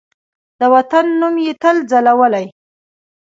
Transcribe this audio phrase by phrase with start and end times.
[0.59, 2.45] د وطن نوم یې تل ځلولی